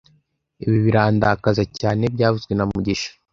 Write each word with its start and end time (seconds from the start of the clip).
Ibi 0.63 0.77
birandakaza 0.85 1.63
cyane 1.79 2.03
byavuzwe 2.15 2.53
na 2.55 2.65
mugisha 2.69 3.09